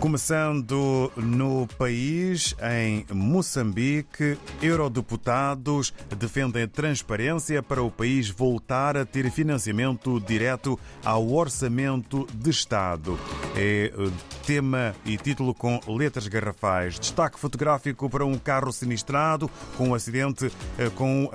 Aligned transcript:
Começando 0.00 1.12
no 1.14 1.66
país, 1.76 2.56
em 2.62 3.04
Moçambique, 3.12 4.38
eurodeputados 4.62 5.92
defendem 6.16 6.66
transparência 6.66 7.62
para 7.62 7.82
o 7.82 7.90
país 7.90 8.30
voltar 8.30 8.96
a 8.96 9.04
ter 9.04 9.30
financiamento 9.30 10.18
direto 10.18 10.80
ao 11.04 11.30
orçamento 11.30 12.26
de 12.34 12.48
Estado. 12.48 13.18
É 13.62 13.92
eh, 13.94 14.10
tema 14.46 14.94
e 15.04 15.18
título 15.18 15.52
com 15.52 15.78
letras 15.86 16.26
garrafais. 16.26 16.98
Destaque 16.98 17.38
fotográfico 17.38 18.08
para 18.08 18.24
um 18.24 18.38
carro 18.38 18.72
sinistrado 18.72 19.50
com 19.76 19.90
um 19.90 19.94
acidente 19.94 20.50
eh, 20.78 20.88
com 20.94 21.26
uh, 21.26 21.30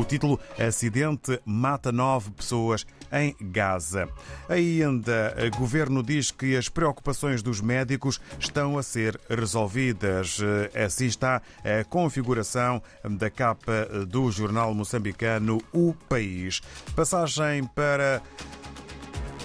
o 0.00 0.04
título 0.04 0.38
Acidente 0.56 1.40
mata 1.44 1.90
nove 1.90 2.30
pessoas 2.30 2.86
em 3.12 3.34
Gaza. 3.40 4.08
Ainda, 4.48 5.34
o 5.52 5.58
governo 5.58 6.00
diz 6.00 6.30
que 6.30 6.56
as 6.56 6.68
preocupações 6.68 7.42
dos 7.42 7.60
médicos 7.60 8.20
estão 8.38 8.78
a 8.78 8.82
ser 8.82 9.20
resolvidas. 9.28 10.38
Assim 10.74 11.06
está 11.06 11.42
a 11.64 11.82
configuração 11.84 12.80
da 13.08 13.30
capa 13.30 13.88
do 14.08 14.30
jornal 14.30 14.72
moçambicano 14.74 15.60
O 15.72 15.94
País. 16.08 16.60
Passagem 16.94 17.64
para 17.64 18.22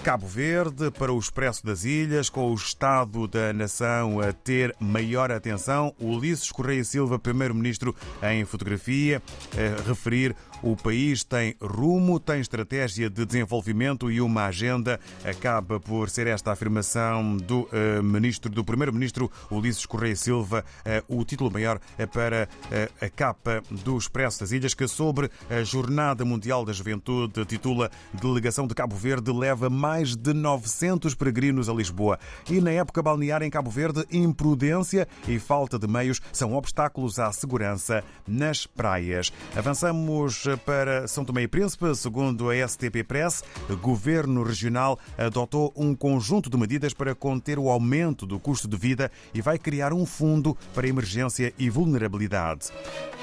Cabo 0.04 0.26
Verde 0.26 0.90
para 0.92 1.12
o 1.12 1.20
Expresso 1.20 1.66
das 1.66 1.84
Ilhas, 1.84 2.30
com 2.30 2.50
o 2.50 2.56
Estado 2.56 3.28
da 3.28 3.52
Nação 3.52 4.20
a 4.22 4.32
ter 4.32 4.74
maior 4.80 5.32
atenção. 5.32 5.94
Ulisses 6.00 6.52
Correia 6.52 6.84
Silva, 6.84 7.20
Primeiro-Ministro, 7.20 7.94
em 8.24 8.46
fotografia, 8.46 9.22
a 9.54 9.88
referir 9.88 10.36
o 10.62 10.76
país 10.76 11.24
tem 11.24 11.56
rumo, 11.62 12.20
tem 12.20 12.42
estratégia 12.42 13.10
de 13.10 13.26
desenvolvimento 13.26 14.12
e 14.12 14.20
uma 14.22 14.46
agenda. 14.46 15.00
Acaba 15.24 15.80
por 15.80 16.10
ser 16.10 16.28
esta 16.28 16.52
afirmação 16.52 17.38
do 17.38 17.62
uh, 17.62 18.04
ministro, 18.04 18.52
do 18.52 18.64
primeiro-ministro 18.64 19.32
Ulisses 19.50 19.86
Correia 19.86 20.16
Silva, 20.16 20.66
uh, 21.08 21.20
o 21.20 21.24
título 21.24 21.52
maior 21.52 21.78
uh, 21.78 22.08
para 22.08 22.50
a 23.02 23.10
capa 23.10 23.64
do 23.70 23.98
Expresso 23.98 24.42
das 24.42 24.52
Ilhas, 24.52 24.74
que 24.74 24.88
sobre 24.88 25.30
a 25.50 25.64
Jornada 25.64 26.26
Mundial 26.26 26.66
da 26.66 26.74
Juventude 26.74 27.46
titula 27.46 27.90
Delegação 28.14 28.68
de 28.68 28.76
Cabo 28.76 28.96
Verde 28.96 29.32
leva 29.32 29.70
mais 29.70 30.16
de 30.16 30.34
900 30.34 31.16
peregrinos 31.16 31.70
a 31.70 31.74
Lisboa. 31.74 32.20
E 32.50 32.60
na 32.60 32.72
época 32.72 33.02
balnear 33.02 33.42
em 33.42 33.50
Cabo 33.50 33.70
Verde, 33.70 34.06
imprudência 34.12 35.08
e 35.28 35.40
falta 35.40 35.80
de 35.80 35.88
meios 35.88 36.22
são 36.32 36.54
obstáculos 36.54 37.20
à 37.20 37.32
segurança 37.32 38.04
nas 38.28 38.66
praias. 38.66 39.32
Avançamos 39.56 40.49
para 40.58 41.08
São 41.08 41.26
Tomé 41.26 41.44
e 41.44 41.48
Príncipe, 41.48 41.94
segundo 41.96 42.50
a 42.50 42.68
STP 42.68 43.04
Press, 43.04 43.44
o 43.70 43.76
governo 43.76 44.44
regional 44.44 45.00
adotou 45.18 45.74
um 45.76 45.96
conjunto 45.96 46.50
de 46.50 46.58
medidas 46.58 46.94
para 46.94 47.16
conter 47.16 47.60
o 47.60 47.70
aumento 47.70 48.26
do 48.26 48.40
custo 48.40 48.68
de 48.68 48.78
vida 48.78 49.12
e 49.34 49.42
vai 49.42 49.58
criar 49.58 49.94
um 49.94 50.06
fundo 50.06 50.58
para 50.74 50.88
emergência 50.88 51.54
e 51.58 51.70
vulnerabilidade. 51.70 52.70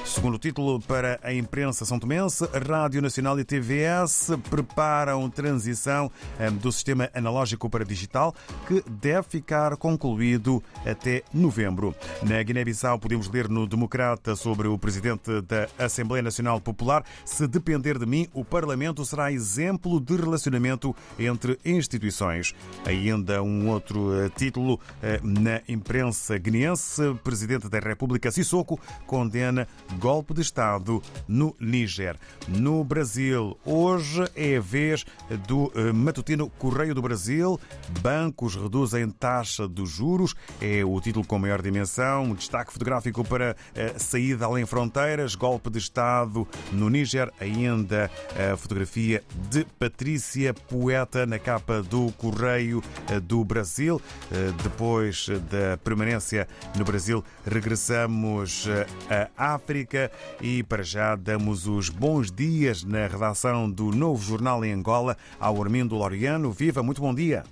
Segundo 0.05 0.37
o 0.37 0.39
título 0.39 0.81
para 0.81 1.19
a 1.23 1.35
imprensa 1.35 1.85
são 1.85 1.99
tomense, 1.99 2.49
Rádio 2.69 3.03
Nacional 3.03 3.39
e 3.41 3.45
TVS 3.45 4.31
preparam 4.49 5.29
transição 5.29 6.11
eh, 6.39 6.49
do 6.49 6.71
sistema 6.71 7.11
analógico 7.13 7.69
para 7.69 7.85
digital, 7.85 8.33
que 8.69 8.85
deve 8.89 9.29
ficar 9.29 9.77
concluído 9.77 10.63
até 10.87 11.23
novembro. 11.35 11.95
Na 12.23 12.41
Guiné-Bissau, 12.41 13.01
podemos 13.01 13.29
ler 13.29 13.49
no 13.49 13.67
Democrata 13.67 14.37
sobre 14.37 14.69
o 14.69 14.79
presidente 14.79 15.41
da 15.43 15.69
Assembleia 15.77 16.23
Nacional 16.23 16.61
Popular. 16.61 17.05
Se 17.25 17.47
depender 17.47 17.99
de 17.99 18.07
mim, 18.07 18.29
o 18.33 18.45
Parlamento 18.45 19.05
será 19.05 19.33
exemplo 19.33 20.01
de 20.01 20.17
relacionamento 20.17 20.95
entre 21.19 21.59
instituições. 21.65 22.55
Ainda 22.85 23.43
um 23.43 23.69
outro 23.69 24.15
eh, 24.15 24.29
título 24.29 24.79
eh, 25.03 25.21
na 25.23 25.63
imprensa 25.69 26.37
guineense, 26.39 27.15
presidente 27.25 27.69
da 27.69 27.79
República 27.79 28.31
Sissoko 28.31 28.79
condena 29.07 29.67
golpe 29.99 30.35
de 30.35 30.43
Estado 30.43 31.03
no 31.27 31.57
Níger. 31.59 32.17
No 32.49 32.85
Brasil, 32.85 33.57
hoje 33.65 34.25
é 34.35 34.57
a 34.57 34.61
vez 34.61 35.05
do 35.49 35.73
eh, 35.75 35.93
matutino 35.93 36.51
Correio 36.51 36.95
do 36.95 37.03
Brasil. 37.03 37.59
Bancos 38.03 38.55
reduzem 38.55 39.09
taxa 39.11 39.67
dos 39.67 39.91
juros. 39.91 40.35
É 40.61 40.85
o 40.85 41.01
título 41.01 41.27
com 41.27 41.39
maior 41.39 41.63
dimensão. 41.63 42.35
Destaque 42.35 42.73
fotográfico 42.73 43.25
para 43.25 43.57
saída 43.97 44.47
além 44.47 44.67
fronteiras. 44.67 45.35
Golpe 45.35 45.71
de 45.71 45.79
Estado 45.79 46.47
no 46.73 46.89
Níger. 46.89 47.06
Ainda 47.41 48.11
a 48.35 48.57
fotografia 48.57 49.23
de 49.51 49.65
Patrícia 49.79 50.53
Poeta 50.53 51.27
na 51.27 51.39
capa 51.39 51.83
do 51.83 52.11
Correio 52.13 52.83
eh, 53.11 53.21
do 53.21 53.45
Brasil. 53.45 54.01
Eh, 54.33 54.53
depois 54.63 55.29
da 55.51 55.77
permanência 55.77 56.49
no 56.77 56.85
Brasil, 56.85 57.25
regressamos 57.47 58.67
à 59.37 59.55
África. 59.55 60.11
E 60.41 60.63
para 60.63 60.83
já 60.83 61.15
damos 61.15 61.67
os 61.67 61.89
bons 61.89 62.31
dias 62.31 62.85
na 62.85 63.07
redação 63.07 63.71
do 63.71 63.91
Novo 63.93 64.23
Jornal 64.23 64.65
em 64.65 64.73
Angola 64.73 65.17
ao 65.39 65.63
Armindo 65.63 65.95
Loriano. 65.95 66.51
Viva, 66.51 66.83
muito 66.83 67.01
bom 67.01 67.15
dia. 67.15 67.45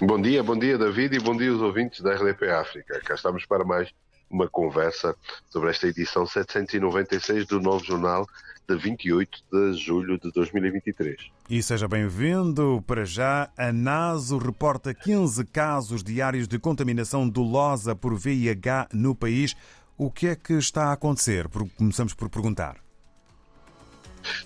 Bom 0.00 0.20
dia, 0.20 0.42
bom 0.42 0.58
dia 0.58 0.76
David 0.76 1.14
e 1.14 1.20
bom 1.20 1.36
dia 1.36 1.50
aos 1.50 1.60
ouvintes 1.60 2.00
da 2.00 2.14
RDP 2.14 2.50
África. 2.50 3.00
Cá 3.04 3.14
estamos 3.14 3.46
para 3.46 3.64
mais 3.64 3.92
uma 4.34 4.48
conversa 4.48 5.14
sobre 5.48 5.70
esta 5.70 5.86
edição 5.86 6.26
796 6.26 7.46
do 7.46 7.60
Novo 7.60 7.84
Jornal 7.84 8.26
de 8.68 8.76
28 8.76 9.38
de 9.52 9.74
julho 9.74 10.18
de 10.18 10.32
2023. 10.32 11.30
E 11.48 11.62
seja 11.62 11.86
bem-vindo. 11.86 12.82
Para 12.86 13.04
já, 13.04 13.48
a 13.56 13.72
NASO 13.72 14.38
reporta 14.38 14.92
15 14.92 15.44
casos 15.46 16.02
diários 16.02 16.48
de 16.48 16.58
contaminação 16.58 17.28
dolosa 17.28 17.94
por 17.94 18.14
VIH 18.18 18.88
no 18.92 19.14
país. 19.14 19.54
O 19.96 20.10
que 20.10 20.26
é 20.26 20.34
que 20.34 20.54
está 20.54 20.86
a 20.86 20.92
acontecer? 20.92 21.46
Começamos 21.76 22.14
por 22.14 22.28
perguntar. 22.28 22.83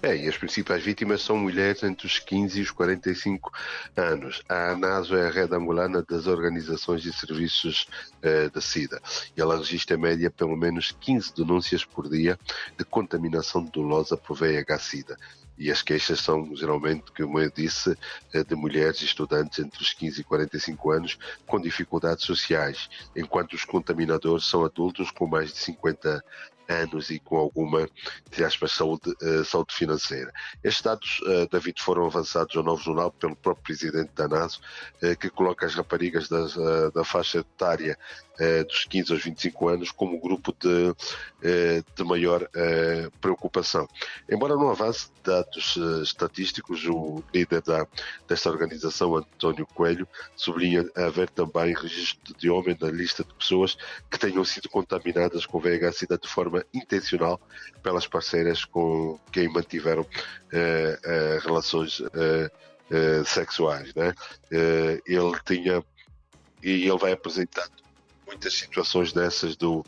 É, 0.00 0.16
e 0.16 0.28
as 0.28 0.38
principais 0.38 0.84
vítimas 0.84 1.22
são 1.22 1.36
mulheres 1.36 1.82
entre 1.82 2.06
os 2.06 2.20
15 2.20 2.60
e 2.60 2.62
os 2.62 2.70
45 2.70 3.50
anos. 3.96 4.42
A 4.48 4.70
ANASO 4.70 5.16
é 5.16 5.26
a 5.26 5.30
rede 5.30 5.56
angolana 5.56 6.04
das 6.08 6.28
organizações 6.28 7.04
e 7.04 7.12
serviços 7.12 7.88
eh, 8.22 8.48
da 8.48 8.60
SIDA 8.60 9.02
e 9.36 9.40
ela 9.40 9.56
registra 9.56 9.96
em 9.96 10.00
média 10.00 10.30
pelo 10.30 10.56
menos 10.56 10.92
15 11.00 11.34
denúncias 11.34 11.84
por 11.84 12.08
dia 12.08 12.38
de 12.78 12.84
contaminação 12.84 13.64
dolosa 13.64 14.16
por 14.16 14.36
VIH-Sida 14.36 15.16
e 15.58 15.68
as 15.72 15.82
queixas 15.82 16.20
são 16.20 16.54
geralmente, 16.54 17.10
como 17.16 17.40
eu 17.40 17.50
disse, 17.50 17.98
eh, 18.32 18.44
de 18.44 18.54
mulheres 18.54 19.02
estudantes 19.02 19.58
entre 19.58 19.82
os 19.82 19.92
15 19.92 20.20
e 20.20 20.24
45 20.24 20.90
anos 20.92 21.18
com 21.44 21.60
dificuldades 21.60 22.24
sociais, 22.24 22.88
enquanto 23.16 23.54
os 23.54 23.64
contaminadores 23.64 24.44
são 24.44 24.64
adultos 24.64 25.10
com 25.10 25.26
mais 25.26 25.52
de 25.52 25.58
50 25.58 26.22
anos 26.68 27.10
e 27.10 27.18
com 27.18 27.36
alguma, 27.36 27.88
entre 28.26 28.44
aspas, 28.44 28.72
saúde, 28.72 29.14
uh, 29.22 29.44
saúde 29.44 29.74
financeira. 29.74 30.32
Estes 30.62 30.82
dados, 30.82 31.20
uh, 31.20 31.48
David, 31.50 31.80
foram 31.80 32.06
avançados 32.06 32.54
ao 32.56 32.62
Novo 32.62 32.82
Jornal 32.82 33.10
pelo 33.12 33.34
próprio 33.34 33.64
presidente 33.64 34.10
da 34.14 34.28
NASO, 34.28 34.60
uh, 35.02 35.16
que 35.16 35.30
coloca 35.30 35.66
as 35.66 35.74
raparigas 35.74 36.28
da, 36.28 36.90
da 36.90 37.04
faixa 37.04 37.38
etária 37.38 37.98
dos 38.66 38.84
15 38.84 39.12
aos 39.12 39.24
25 39.24 39.68
anos 39.68 39.90
como 39.90 40.20
grupo 40.20 40.54
de, 40.58 40.94
de 41.94 42.04
maior 42.04 42.48
preocupação. 43.20 43.88
Embora 44.30 44.54
não 44.54 44.70
avance 44.70 45.10
dados 45.24 45.76
estatísticos, 46.02 46.84
o 46.86 47.22
líder 47.34 47.62
da, 47.62 47.86
desta 48.26 48.50
organização, 48.50 49.16
António 49.16 49.66
Coelho, 49.66 50.06
sublinha 50.36 50.88
haver 50.96 51.28
também 51.30 51.74
registro 51.74 52.34
de 52.36 52.48
homem 52.48 52.76
na 52.80 52.90
lista 52.90 53.24
de 53.24 53.34
pessoas 53.34 53.76
que 54.10 54.18
tenham 54.18 54.44
sido 54.44 54.68
contaminadas 54.68 55.44
com 55.44 55.58
VIH-Sida 55.58 56.18
de 56.18 56.28
forma 56.28 56.64
intencional 56.72 57.40
pelas 57.82 58.06
parceiras 58.06 58.64
com 58.64 59.18
quem 59.32 59.48
mantiveram 59.48 60.06
relações 61.42 62.02
sexuais. 63.26 63.92
Né? 63.94 64.14
ele 65.06 65.38
tinha 65.44 65.84
e 66.62 66.88
ele 66.88 66.98
vai 66.98 67.12
apresentando 67.12 67.87
muitas 68.28 68.54
situações 68.54 69.12
dessas 69.12 69.56
do, 69.56 69.84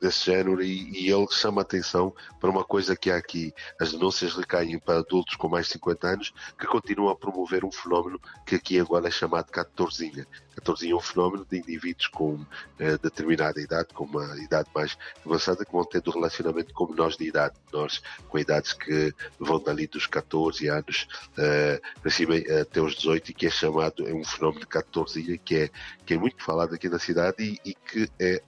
desse 0.00 0.26
género 0.26 0.62
e, 0.62 0.90
e, 0.90 1.10
ele 1.10 1.26
chama 1.30 1.62
atenção 1.62 2.14
para 2.38 2.50
uma 2.50 2.64
coisa 2.64 2.96
que 2.96 3.10
há 3.10 3.16
aqui. 3.16 3.54
As 3.80 3.92
denúncias 3.92 4.34
recaem 4.34 4.78
para 4.78 4.98
adultos 4.98 5.36
com 5.36 5.48
mais 5.48 5.66
de 5.66 5.72
50 5.72 6.06
anos 6.08 6.34
que 6.58 6.66
continuam 6.66 7.10
a 7.10 7.16
promover 7.16 7.64
um 7.64 7.72
fenómeno 7.72 8.20
que 8.44 8.56
aqui 8.56 8.78
agora 8.78 9.08
é 9.08 9.10
chamado 9.10 9.50
14 9.50 10.26
14 10.60 10.90
é 10.90 10.94
um 10.94 11.00
fenómeno 11.00 11.46
de 11.48 11.58
indivíduos 11.58 12.08
com 12.08 12.44
eh, 12.78 12.98
determinada 12.98 13.60
idade, 13.60 13.88
com 13.94 14.04
uma 14.04 14.36
idade 14.38 14.68
mais 14.74 14.96
avançada, 15.24 15.64
que 15.64 15.72
vão 15.72 15.84
tendo 15.84 16.10
relacionamento 16.10 16.74
com 16.74 16.86
menores 16.86 17.16
de 17.16 17.24
idade, 17.24 17.54
menores 17.72 18.02
com 18.28 18.38
idades 18.38 18.72
que 18.72 19.14
vão 19.38 19.62
dali 19.62 19.86
dos 19.86 20.06
14 20.06 20.68
anos 20.68 21.08
eh, 21.38 21.80
para 22.00 22.10
cima 22.10 22.34
até 22.60 22.80
os 22.80 22.94
18 22.94 23.30
e 23.30 23.34
que 23.34 23.46
é 23.46 23.50
chamado, 23.50 24.06
é 24.06 24.12
um 24.12 24.24
fenómeno 24.24 24.60
de 24.60 24.66
14 24.66 25.38
que 25.38 25.56
é, 25.56 25.70
que 26.04 26.14
é 26.14 26.18
muito 26.18 26.42
falado 26.42 26.74
aqui 26.74 26.88
na 26.88 26.98
cidade 26.98 27.42
e, 27.42 27.59
e 27.64 27.74
que 27.74 28.08
é 28.18 28.42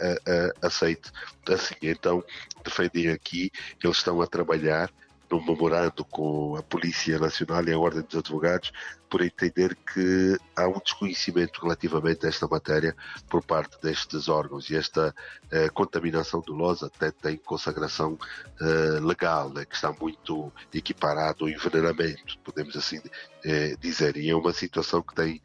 aceito 0.62 1.12
assim. 1.48 1.74
Então, 1.82 2.24
defendem 2.64 3.10
aqui, 3.10 3.50
eles 3.82 3.96
estão 3.96 4.20
a 4.20 4.26
trabalhar 4.26 4.90
num 5.30 5.44
memorando 5.44 6.04
com 6.04 6.56
a 6.56 6.62
Polícia 6.62 7.18
Nacional 7.18 7.64
e 7.64 7.72
a 7.72 7.78
Ordem 7.78 8.02
dos 8.02 8.18
Advogados 8.18 8.72
por 9.12 9.20
entender 9.20 9.76
que 9.92 10.38
há 10.56 10.66
um 10.66 10.80
desconhecimento 10.82 11.60
relativamente 11.60 12.24
a 12.24 12.30
esta 12.30 12.48
matéria 12.48 12.96
por 13.28 13.44
parte 13.44 13.76
destes 13.82 14.26
órgãos 14.26 14.70
e 14.70 14.74
esta 14.74 15.14
uh, 15.52 15.72
contaminação 15.74 16.40
dolosa 16.40 16.86
até 16.86 17.10
tem 17.10 17.36
consagração 17.36 18.14
uh, 18.14 19.06
legal, 19.06 19.50
né, 19.50 19.66
que 19.66 19.74
está 19.74 19.92
muito 19.92 20.50
equiparado 20.72 21.44
ao 21.44 21.50
envenenamento, 21.50 22.38
podemos 22.38 22.74
assim 22.74 23.00
uh, 23.00 23.78
dizer. 23.78 24.16
E 24.16 24.30
é 24.30 24.34
uma 24.34 24.54
situação 24.54 25.02
que 25.02 25.14
tem 25.14 25.42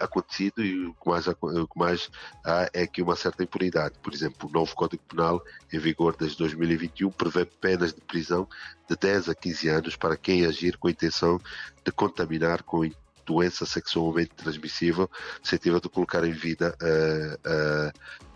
acontecido 0.00 0.62
e 0.64 0.86
o 0.86 0.94
que, 0.94 1.08
mais, 1.08 1.26
o 1.26 1.68
que 1.68 1.78
mais 1.78 2.10
há 2.44 2.68
é 2.72 2.84
que 2.84 3.00
uma 3.00 3.14
certa 3.14 3.44
impunidade. 3.44 3.96
Por 4.02 4.12
exemplo, 4.12 4.48
o 4.48 4.52
novo 4.52 4.74
Código 4.74 5.02
Penal, 5.08 5.40
em 5.72 5.78
vigor 5.78 6.16
desde 6.16 6.36
2021, 6.38 7.10
prevê 7.10 7.44
penas 7.44 7.92
de 7.92 8.00
prisão 8.00 8.48
de 8.88 8.96
10 8.96 9.28
a 9.28 9.34
15 9.36 9.68
anos 9.68 9.96
para 9.96 10.16
quem 10.16 10.44
agir 10.44 10.76
com 10.76 10.88
a 10.88 10.90
intenção 10.90 11.40
de 11.84 11.92
contaminar 11.92 12.64
com 12.64 12.84
doença 13.28 13.66
sexualmente 13.66 14.30
transmissível, 14.34 15.08
suscetível 15.42 15.80
de 15.80 15.88
colocar 15.88 16.24
em 16.24 16.32
vida, 16.32 16.74
uh, 16.82 17.90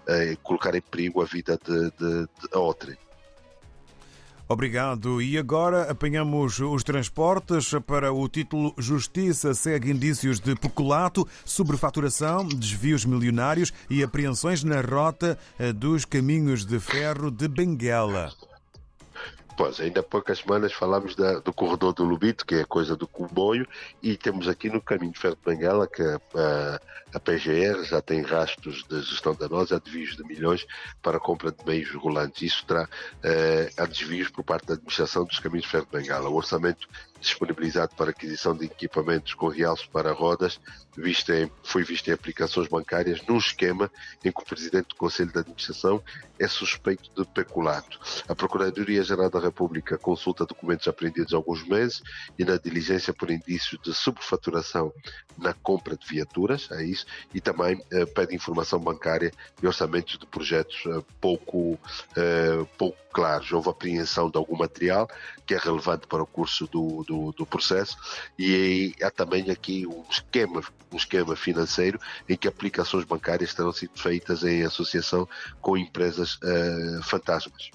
uh, 0.08 0.36
colocar 0.42 0.74
em 0.74 0.82
perigo 0.82 1.22
a 1.22 1.24
vida 1.24 1.58
de, 1.64 1.90
de, 1.90 2.22
de 2.24 2.56
outrem. 2.56 2.96
Obrigado. 4.48 5.22
E 5.22 5.38
agora 5.38 5.90
apanhamos 5.90 6.60
os 6.60 6.84
transportes 6.84 7.72
para 7.86 8.12
o 8.12 8.28
título 8.28 8.74
Justiça 8.76 9.54
segue 9.54 9.90
indícios 9.90 10.38
de 10.40 10.54
peculato, 10.54 11.26
sobrefaturação, 11.42 12.46
desvios 12.46 13.06
milionários 13.06 13.72
e 13.88 14.02
apreensões 14.02 14.62
na 14.62 14.82
rota 14.82 15.38
dos 15.76 16.04
caminhos 16.04 16.66
de 16.66 16.78
ferro 16.78 17.30
de 17.30 17.48
Benguela. 17.48 18.30
Pois, 19.56 19.78
ainda 19.80 20.00
há 20.00 20.02
poucas 20.02 20.38
semanas 20.38 20.72
falámos 20.72 21.14
da, 21.14 21.38
do 21.38 21.52
corredor 21.52 21.92
do 21.92 22.04
Lubito, 22.04 22.46
que 22.46 22.54
é 22.54 22.64
coisa 22.64 22.96
do 22.96 23.06
comboio, 23.06 23.66
e 24.02 24.16
temos 24.16 24.48
aqui 24.48 24.70
no 24.70 24.80
caminho 24.80 25.12
de 25.12 25.18
Ferro 25.18 25.36
de 25.36 25.42
Benguela 25.44 25.86
que 25.86 26.02
a, 26.02 26.80
a, 27.14 27.20
PGR 27.20 27.84
já 27.84 28.00
tem 28.00 28.22
rastros 28.22 28.82
de 28.84 29.02
gestão 29.02 29.34
danosa, 29.34 29.76
a 29.76 29.78
desvios 29.78 30.16
de 30.16 30.24
milhões 30.24 30.66
para 31.02 31.18
a 31.18 31.20
compra 31.20 31.52
de 31.52 31.64
meios 31.66 31.90
rolantes. 31.94 32.42
Isso 32.42 32.64
terá 32.66 32.88
eh, 33.22 33.70
a 33.76 33.84
desvios 33.84 34.30
por 34.30 34.42
parte 34.42 34.66
da 34.66 34.74
administração 34.74 35.24
dos 35.24 35.38
caminhos 35.38 35.64
de 35.64 35.70
Ferro 35.70 35.86
de 35.90 35.98
Benguela. 35.98 36.30
O 36.30 36.34
orçamento 36.34 36.88
disponibilizado 37.22 37.94
para 37.94 38.10
aquisição 38.10 38.54
de 38.54 38.66
equipamentos 38.66 39.34
com 39.34 39.48
realce 39.48 39.88
para 39.88 40.12
rodas 40.12 40.60
visto 40.96 41.32
em, 41.32 41.50
foi 41.62 41.82
visto 41.82 42.08
em 42.08 42.12
aplicações 42.12 42.68
bancárias 42.68 43.22
num 43.26 43.38
esquema 43.38 43.90
em 44.24 44.30
que 44.30 44.42
o 44.42 44.44
Presidente 44.44 44.88
do 44.88 44.96
Conselho 44.96 45.32
de 45.32 45.38
Administração 45.38 46.02
é 46.38 46.46
suspeito 46.48 47.10
de 47.16 47.26
peculato. 47.28 47.98
A 48.28 48.34
Procuradoria-Geral 48.34 49.30
da 49.30 49.40
República 49.40 49.96
consulta 49.96 50.44
documentos 50.44 50.88
apreendidos 50.88 51.32
há 51.32 51.36
alguns 51.36 51.66
meses 51.66 52.02
e 52.38 52.44
na 52.44 52.56
diligência 52.56 53.12
por 53.12 53.30
indício 53.30 53.78
de 53.78 53.94
subfaturação 53.94 54.92
na 55.38 55.54
compra 55.54 55.96
de 55.96 56.06
viaturas, 56.06 56.68
é 56.72 56.84
isso, 56.84 57.06
e 57.32 57.40
também 57.40 57.82
eh, 57.90 58.04
pede 58.04 58.34
informação 58.34 58.78
bancária 58.78 59.32
e 59.62 59.66
orçamentos 59.66 60.18
de 60.18 60.26
projetos 60.26 60.82
eh, 60.86 61.02
pouco, 61.20 61.78
eh, 62.16 62.66
pouco 62.76 62.98
claros. 63.12 63.52
Houve 63.52 63.68
apreensão 63.68 64.30
de 64.30 64.36
algum 64.36 64.56
material 64.56 65.08
que 65.46 65.54
é 65.54 65.58
relevante 65.58 66.06
para 66.06 66.22
o 66.22 66.26
curso 66.26 66.66
do, 66.66 67.04
do, 67.04 67.11
do 67.32 67.46
processo 67.46 67.96
e 68.38 68.94
há 69.02 69.10
também 69.10 69.50
aqui 69.50 69.86
um 69.86 70.04
esquema, 70.10 70.62
um 70.92 70.96
esquema 70.96 71.36
financeiro 71.36 71.98
em 72.28 72.36
que 72.36 72.48
aplicações 72.48 73.04
bancárias 73.04 73.54
terão 73.54 73.72
sido 73.72 73.98
feitas 73.98 74.42
em 74.44 74.62
associação 74.62 75.28
com 75.60 75.76
empresas 75.76 76.36
uh, 76.36 77.02
fantasmas. 77.02 77.70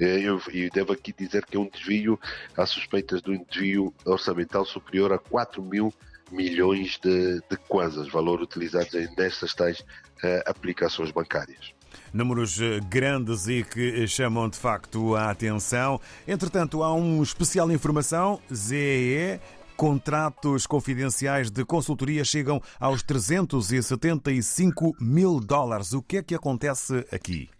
Eh, 0.00 0.20
eu, 0.20 0.40
eu, 0.52 0.70
devo 0.72 0.92
aqui 0.92 1.12
dizer 1.12 1.44
que 1.46 1.56
é 1.56 1.60
um 1.60 1.68
desvio, 1.68 2.18
há 2.56 2.66
suspeitas 2.66 3.22
de 3.22 3.30
um 3.30 3.44
desvio 3.44 3.94
orçamental 4.04 4.64
superior 4.64 5.12
a 5.12 5.18
4 5.18 5.62
mil 5.62 5.92
milhões 6.32 6.98
de, 6.98 7.40
de 7.48 7.56
kwanzas, 7.68 8.08
valor 8.08 8.40
utilizado 8.40 8.88
nestas 9.16 9.54
tais 9.54 9.80
uh, 9.80 10.42
aplicações 10.46 11.10
bancárias 11.10 11.74
números 12.12 12.60
eh, 12.60 12.80
grandes 12.88 13.46
e 13.46 13.62
que 13.62 14.06
chamam 14.06 14.48
de 14.48 14.58
facto 14.58 15.14
a 15.14 15.30
atenção. 15.30 16.00
Entretanto, 16.26 16.82
há 16.82 16.92
uma 16.92 17.22
especial 17.22 17.70
informação, 17.70 18.40
ZEE, 18.52 19.40
contratos 19.76 20.66
confidenciais 20.66 21.50
de 21.50 21.64
consultoria 21.64 22.24
chegam 22.24 22.60
aos 22.78 23.02
375 23.02 24.96
mil 25.00 25.40
dólares. 25.40 25.92
O 25.92 26.02
que 26.02 26.18
é 26.18 26.22
que 26.22 26.34
acontece 26.34 27.04
aqui? 27.12 27.53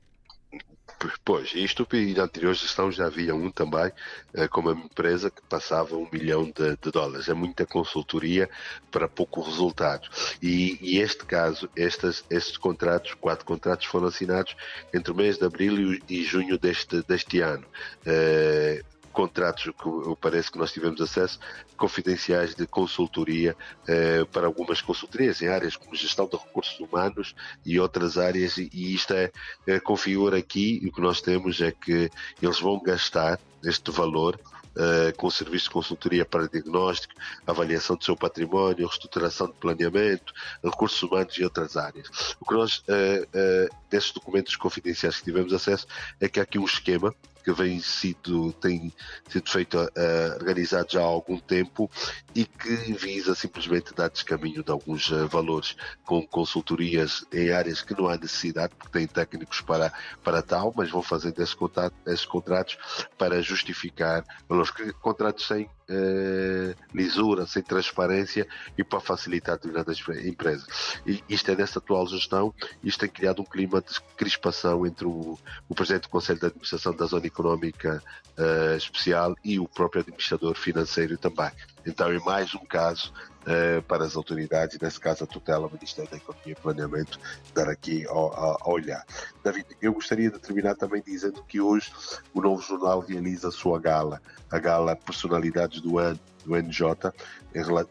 Pois, 1.25 1.53
isto 1.55 1.87
e 1.93 2.15
na 2.15 2.25
anterior 2.25 2.55
gestão 2.55 2.91
já 2.91 3.07
havia 3.07 3.35
um 3.35 3.51
também, 3.51 3.93
eh, 4.33 4.49
com 4.49 4.61
uma 4.61 4.73
empresa 4.73 5.31
que 5.31 5.43
passava 5.43 5.97
um 5.97 6.09
milhão 6.11 6.45
de, 6.45 6.77
de 6.77 6.91
dólares. 6.91 7.29
É 7.29 7.35
muita 7.35 7.67
consultoria 7.67 8.49
para 8.91 9.09
pouco 9.09 9.43
resultado. 9.43 10.09
E, 10.43 10.79
e 10.81 10.99
este 10.99 11.25
caso, 11.25 11.69
estas, 11.77 12.25
estes 12.31 12.57
contratos, 12.57 13.15
quatro 13.15 13.45
contratos 13.45 13.87
foram 13.87 14.07
assinados 14.07 14.57
entre 14.93 15.13
o 15.13 15.15
mês 15.15 15.39
de 15.39 15.45
abril 15.45 15.95
e, 15.95 16.03
e 16.09 16.25
junho 16.25 16.59
deste, 16.59 17.03
deste 17.03 17.41
ano. 17.41 17.67
Uh, 18.07 18.94
contratos 19.15 19.65
que 19.65 20.17
parece 20.21 20.51
que 20.51 20.59
nós 20.59 20.73
tivemos 20.73 21.01
acesso, 21.01 21.39
confidenciais 21.77 22.55
de 22.55 22.67
consultoria 22.67 23.57
eh, 23.87 24.25
para 24.33 24.47
algumas 24.47 24.83
consultorias 24.83 25.41
em 25.41 25.47
áreas 25.47 25.77
como 25.77 25.95
gestão 25.95 26.27
de 26.27 26.37
recursos 26.37 26.79
humanos 26.81 27.35
e 27.65 27.79
outras 27.79 28.19
áreas, 28.19 28.59
e, 28.59 28.69
isto 28.75 29.15
é, 29.15 29.31
é 29.67 29.79
configura 29.79 30.37
aqui, 30.37 30.81
e 30.83 30.89
o 30.89 30.93
que 30.93 31.01
nós 31.01 31.21
temos 31.21 31.61
é 31.61 31.71
que 31.71 32.11
eles 32.43 32.61
vão 32.61 32.83
gastar 32.83 33.41
este 33.63 33.91
valor 33.91 34.39
Uh, 34.75 35.17
com 35.17 35.31
serviços 35.31 35.69
de 35.69 35.71
consultoria 35.71 36.25
para 36.25 36.49
diagnóstico, 36.49 37.15
avaliação 37.47 37.95
do 37.95 38.03
seu 38.03 38.17
património, 38.17 38.89
reestruturação 38.89 39.47
de 39.47 39.53
planeamento, 39.53 40.35
recursos 40.65 41.01
humanos 41.01 41.33
e 41.39 41.45
outras 41.45 41.77
áreas. 41.77 42.09
O 42.41 42.45
que 42.45 42.55
nós, 42.55 42.79
uh, 42.79 42.83
uh, 43.23 43.77
desses 43.89 44.11
documentos 44.11 44.57
confidenciais 44.57 45.19
que 45.19 45.23
tivemos 45.23 45.53
acesso, 45.53 45.87
é 46.21 46.29
que 46.29 46.41
há 46.41 46.43
aqui 46.43 46.59
um 46.59 46.65
esquema 46.65 47.15
que 47.45 47.53
vem 47.53 47.79
sido, 47.79 48.53
tem 48.55 48.91
sido 49.29 49.51
feito, 49.51 49.79
uh, 49.79 50.35
organizado 50.37 50.89
já 50.91 51.01
há 51.01 51.05
algum 51.05 51.39
tempo 51.39 51.91
e 52.35 52.47
que 52.47 52.75
visa 52.95 53.35
simplesmente 53.35 53.95
dar 53.95 54.09
descaminho 54.09 54.65
de 54.65 54.71
alguns 54.73 55.11
uh, 55.11 55.29
valores 55.29 55.77
com 56.05 56.27
consultorias 56.27 57.25
em 57.31 57.51
áreas 57.51 57.83
que 57.83 57.95
não 57.95 58.09
há 58.09 58.17
necessidade, 58.17 58.75
porque 58.75 58.99
têm 58.99 59.07
técnicos 59.07 59.61
para, 59.61 59.93
para 60.23 60.43
tal, 60.43 60.73
mas 60.75 60.91
vão 60.91 61.03
fazendo 61.03 61.39
esses 61.41 62.25
contratos, 62.25 62.79
para 63.19 63.43
justificar 63.43 64.25
valores, 64.49 64.71
contratos 65.03 65.47
sem 65.47 65.69
uh, 65.89 66.75
lisura, 66.95 67.47
sem 67.47 67.63
transparência 67.63 68.47
e 68.77 68.85
para 68.85 69.01
facilitar 69.01 69.57
determinadas 69.57 70.01
empresas. 70.25 71.01
E 71.07 71.23
isto 71.29 71.51
é 71.51 71.57
nesta 71.57 71.79
atual 71.79 72.07
gestão, 72.07 72.55
isto 72.83 73.01
tem 73.01 73.09
criado 73.09 73.43
um 73.43 73.45
clima 73.45 73.81
de 73.81 74.01
crispação 74.17 74.87
entre 74.87 75.07
o, 75.07 75.39
o 75.69 75.75
Presidente 75.75 76.05
do 76.05 76.09
Conselho 76.09 76.41
de 76.41 76.47
Administração 76.47 76.95
da 76.95 77.07
Zona 77.07 77.27
Económica 77.27 78.03
uh, 78.39 78.77
Especial 78.77 79.35
e 79.45 79.59
o 79.59 79.69
próprio 79.69 80.03
administrador 80.03 80.55
financeiro 80.55 81.17
também. 81.19 81.51
Então 81.87 82.11
é 82.11 82.19
mais 82.19 82.55
um 82.55 82.65
caso 82.65 83.13
uh, 83.45 83.83
para 83.83 84.05
as 84.05 84.17
autoridades, 84.17 84.79
nesse 84.81 84.99
caso 84.99 85.25
a 85.25 85.27
tutela, 85.27 85.67
o 85.67 85.73
Ministério 85.73 86.11
da 86.11 86.17
Economia 86.17 86.53
e 86.53 86.55
Planeamento, 86.55 87.19
dar 87.55 87.69
aqui 87.69 88.07
a, 88.07 88.11
a, 88.11 88.57
a, 88.61 88.71
olhar. 88.71 89.05
David, 89.43 89.67
eu 89.81 89.93
gostaria 89.93 90.31
de 90.31 90.39
terminar 90.39 90.75
também 90.75 91.03
dizendo 91.05 91.43
que 91.45 91.61
hoje 91.61 91.93
o 92.33 92.41
Novo 92.41 92.63
Jornal 92.63 93.01
realiza 93.01 93.49
a 93.49 93.53
sua 93.53 93.79
gala, 93.79 94.21
a 94.51 94.59
gala 94.59 94.97
Personalidades 94.97 95.81
do 95.81 95.99
Ano, 95.99 96.19
do 96.45 96.55
NJ, 96.57 97.13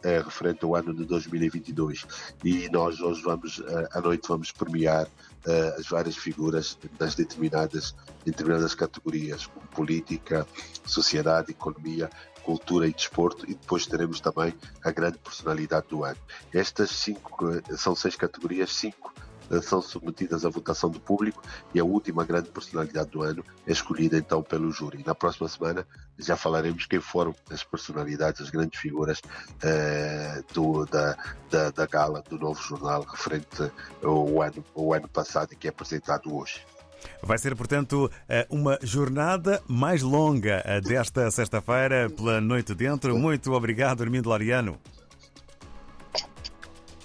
é, 0.03 0.19
referente 0.19 0.63
ao 0.63 0.75
ano 0.75 0.93
de 0.93 1.05
2022. 1.05 2.05
E 2.43 2.69
nós 2.69 2.99
hoje 2.99 3.21
vamos, 3.23 3.59
uh, 3.59 3.87
à 3.91 4.01
noite, 4.01 4.27
vamos 4.27 4.51
premiar 4.51 5.05
uh, 5.05 5.79
as 5.79 5.87
várias 5.87 6.15
figuras 6.15 6.77
das 6.99 7.15
determinadas, 7.15 7.95
determinadas 8.23 8.75
categorias, 8.75 9.47
como 9.47 9.65
política, 9.67 10.45
sociedade, 10.85 11.51
economia, 11.51 12.09
cultura 12.43 12.87
e 12.87 12.93
desporto, 12.93 13.49
e 13.49 13.55
depois 13.55 13.87
teremos 13.87 14.19
também 14.19 14.53
a 14.83 14.91
grande 14.91 15.17
personalidade 15.17 15.87
do 15.89 16.03
ano. 16.03 16.17
Estas 16.53 16.91
cinco, 16.91 17.49
são 17.75 17.95
seis 17.95 18.15
categorias, 18.15 18.71
cinco 18.71 19.13
eh, 19.49 19.61
são 19.61 19.81
submetidas 19.81 20.45
à 20.45 20.49
votação 20.49 20.89
do 20.89 20.99
público 20.99 21.41
e 21.73 21.79
a 21.79 21.83
última 21.83 22.23
grande 22.23 22.49
personalidade 22.49 23.09
do 23.09 23.21
ano 23.21 23.43
é 23.67 23.71
escolhida 23.71 24.17
então 24.17 24.41
pelo 24.41 24.71
júri. 24.71 25.03
Na 25.05 25.15
próxima 25.15 25.47
semana 25.47 25.87
já 26.17 26.35
falaremos 26.35 26.85
quem 26.85 26.99
foram 26.99 27.35
as 27.49 27.63
personalidades, 27.63 28.41
as 28.41 28.49
grandes 28.49 28.79
figuras 28.79 29.21
eh, 29.61 30.43
do, 30.53 30.85
da, 30.85 31.17
da, 31.49 31.71
da, 31.71 31.85
gala 31.85 32.23
do 32.29 32.37
novo 32.37 32.61
jornal 32.61 33.03
referente 33.03 33.71
ao 34.01 34.41
ano, 34.41 34.63
ao 34.75 34.93
ano 34.93 35.07
passado 35.07 35.53
e 35.53 35.55
que 35.55 35.67
é 35.67 35.69
apresentado 35.69 36.33
hoje. 36.35 36.65
Vai 37.21 37.37
ser, 37.37 37.55
portanto, 37.55 38.11
eh, 38.27 38.45
uma 38.49 38.77
jornada 38.81 39.61
mais 39.67 40.01
longa 40.01 40.61
eh, 40.65 40.81
desta 40.81 41.29
sexta-feira 41.31 42.09
pela 42.09 42.41
Noite 42.41 42.73
Dentro. 42.73 43.17
Muito 43.17 43.53
obrigado, 43.53 44.03
Armindo 44.03 44.29
Lariano. 44.29 44.77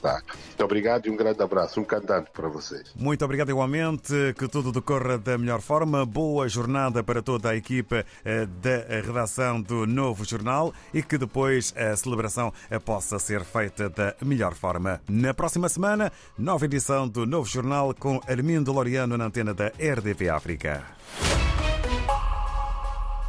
Tá. 0.00 0.22
Obrigado 0.62 1.06
e 1.06 1.10
um 1.10 1.16
grande 1.16 1.42
abraço, 1.42 1.80
um 1.80 1.84
cantante 1.84 2.30
para 2.32 2.48
vocês. 2.48 2.92
Muito 2.96 3.24
obrigado 3.24 3.50
igualmente, 3.50 4.12
que 4.38 4.48
tudo 4.48 4.72
decorra 4.72 5.18
da 5.18 5.38
melhor 5.38 5.60
forma. 5.60 6.04
Boa 6.04 6.48
jornada 6.48 7.02
para 7.02 7.22
toda 7.22 7.50
a 7.50 7.56
equipa 7.56 8.04
eh, 8.24 8.46
da 8.46 9.00
redação 9.00 9.60
do 9.60 9.86
Novo 9.86 10.24
Jornal 10.24 10.72
e 10.92 11.02
que 11.02 11.18
depois 11.18 11.74
a 11.76 11.96
celebração 11.96 12.52
eh, 12.70 12.78
possa 12.78 13.18
ser 13.18 13.44
feita 13.44 13.88
da 13.88 14.14
melhor 14.22 14.54
forma. 14.54 15.00
Na 15.08 15.32
próxima 15.32 15.68
semana, 15.68 16.12
nova 16.36 16.64
edição 16.64 17.08
do 17.08 17.26
Novo 17.26 17.48
Jornal 17.48 17.94
com 17.94 18.20
Armindo 18.26 18.72
Loriano 18.72 19.16
na 19.16 19.26
antena 19.26 19.54
da 19.54 19.68
RDP 19.68 20.28
África. 20.28 20.84